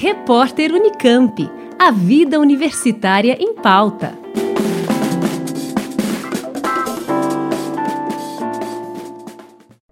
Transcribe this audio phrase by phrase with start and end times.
[0.00, 1.50] Repórter Unicamp.
[1.76, 4.16] A vida universitária em pauta.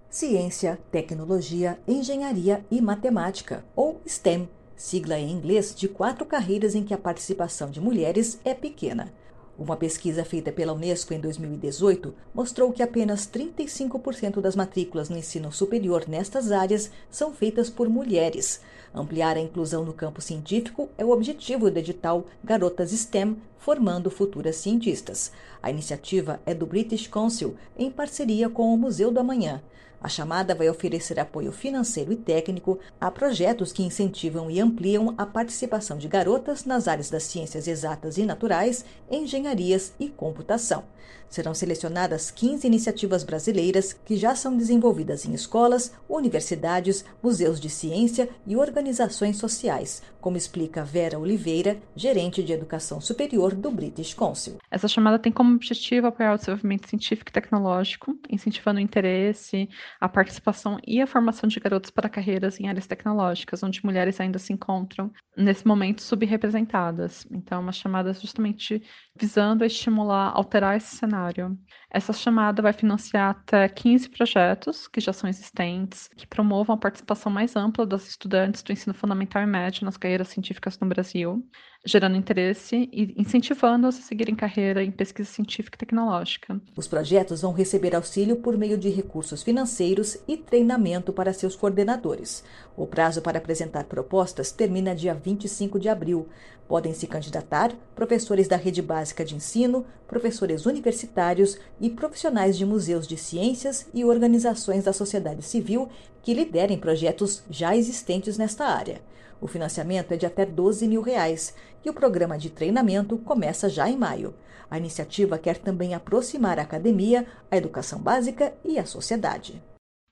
[0.08, 6.94] Ciência, Tecnologia, Engenharia e Matemática, ou STEM, sigla em inglês de quatro carreiras em que
[6.94, 9.12] a participação de mulheres é pequena.
[9.58, 15.50] Uma pesquisa feita pela Unesco em 2018 mostrou que apenas 35% das matrículas no ensino
[15.50, 18.60] superior nestas áreas são feitas por mulheres.
[18.94, 24.56] Ampliar a inclusão no campo científico é o objetivo do edital Garotas STEM, formando futuras
[24.56, 25.32] cientistas.
[25.62, 29.62] A iniciativa é do British Council, em parceria com o Museu do Amanhã.
[30.06, 35.26] A chamada vai oferecer apoio financeiro e técnico a projetos que incentivam e ampliam a
[35.26, 40.84] participação de garotas nas áreas das ciências exatas e naturais, engenharias e computação.
[41.28, 48.28] Serão selecionadas 15 iniciativas brasileiras que já são desenvolvidas em escolas, universidades, museus de ciência
[48.46, 54.56] e organizações sociais, como explica Vera Oliveira, gerente de educação superior do British Council.
[54.70, 59.68] Essa chamada tem como objetivo apoiar o desenvolvimento científico e tecnológico, incentivando o interesse,
[60.00, 64.38] a participação e a formação de garotos para carreiras em áreas tecnológicas, onde mulheres ainda
[64.38, 67.26] se encontram, nesse momento, subrepresentadas.
[67.30, 68.82] Então, uma chamada justamente
[69.18, 71.58] visando estimular, alterar esse cenário.
[71.90, 77.30] Essa chamada vai financiar até 15 projetos que já são existentes, que promovam a participação
[77.32, 81.46] mais ampla das estudantes do ensino fundamental e médio nas carreiras científicas no Brasil,
[81.86, 86.60] gerando interesse e incentivando-as a seguirem carreira em pesquisa científica e tecnológica.
[86.76, 92.42] Os projetos vão receber auxílio por meio de recursos financeiros e treinamento para seus coordenadores.
[92.76, 96.28] O prazo para apresentar propostas termina dia 25 de abril.
[96.68, 103.06] Podem se candidatar professores da rede básica de ensino, professores universitários e profissionais de museus
[103.06, 105.88] de ciências e organizações da sociedade civil
[106.26, 109.00] que liderem projetos já existentes nesta área.
[109.40, 111.54] O financiamento é de até 12 mil reais
[111.84, 114.34] e o programa de treinamento começa já em maio.
[114.68, 119.62] A iniciativa quer também aproximar a academia, a educação básica e a sociedade.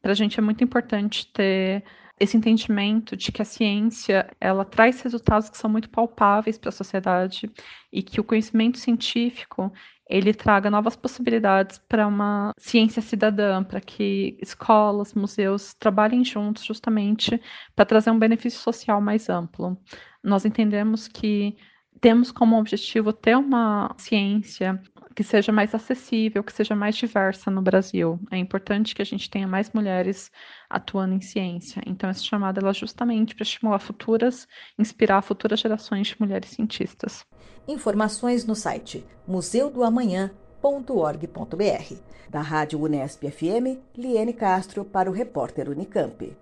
[0.01, 1.83] Para a gente é muito importante ter
[2.21, 6.73] esse entendimento de que a ciência ela traz resultados que são muito palpáveis para a
[6.73, 7.51] sociedade
[7.93, 9.73] e que o conhecimento científico
[10.15, 17.41] ele traga novas possibilidades para uma ciência cidadã, para que escolas, museus trabalhem juntos justamente
[17.75, 19.77] para trazer um benefício social mais amplo.
[20.23, 21.57] Nós entendemos que
[22.01, 24.81] temos como objetivo ter uma ciência
[25.15, 28.19] que seja mais acessível, que seja mais diversa no Brasil.
[28.31, 30.31] É importante que a gente tenha mais mulheres
[30.69, 31.83] atuando em ciência.
[31.87, 37.25] Então, essa chamada é justamente para estimular futuras, inspirar futuras gerações de mulheres cientistas.
[37.69, 41.95] Informações no site museudoamanhã.org.br.
[42.29, 46.37] Da Rádio Unesp FM, Liene Castro para o repórter Unicamp.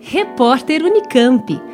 [0.00, 1.73] Repórter Unicamp.